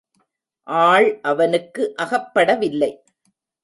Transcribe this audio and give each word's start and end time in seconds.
ஆள் 0.67 1.19
அவனுக்கு 1.21 1.95
அகப்படவில்லை. 1.97 2.91